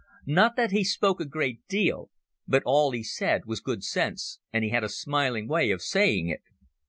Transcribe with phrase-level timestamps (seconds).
[0.25, 2.09] Not that he spoke a great deal,
[2.47, 6.27] but all he said was good sense, and he had a smiling way of saying
[6.27, 6.41] it.